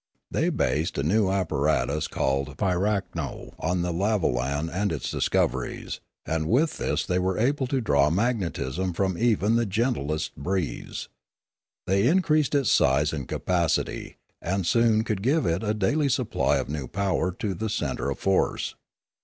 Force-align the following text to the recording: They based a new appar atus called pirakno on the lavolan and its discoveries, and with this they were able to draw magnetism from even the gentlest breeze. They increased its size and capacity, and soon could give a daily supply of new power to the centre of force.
They 0.31 0.49
based 0.49 0.97
a 0.97 1.03
new 1.03 1.25
appar 1.25 1.69
atus 1.69 2.09
called 2.09 2.57
pirakno 2.57 3.53
on 3.59 3.83
the 3.83 3.91
lavolan 3.93 4.67
and 4.67 4.91
its 4.91 5.11
discoveries, 5.11 5.99
and 6.25 6.47
with 6.49 6.79
this 6.79 7.05
they 7.05 7.19
were 7.19 7.37
able 7.37 7.67
to 7.67 7.81
draw 7.81 8.09
magnetism 8.09 8.93
from 8.93 9.15
even 9.15 9.57
the 9.57 9.65
gentlest 9.67 10.35
breeze. 10.35 11.07
They 11.85 12.07
increased 12.07 12.55
its 12.55 12.71
size 12.71 13.13
and 13.13 13.27
capacity, 13.27 14.17
and 14.41 14.65
soon 14.65 15.03
could 15.03 15.21
give 15.21 15.45
a 15.45 15.71
daily 15.75 16.09
supply 16.09 16.57
of 16.57 16.67
new 16.67 16.87
power 16.87 17.31
to 17.33 17.53
the 17.53 17.69
centre 17.69 18.09
of 18.09 18.17
force. 18.17 18.73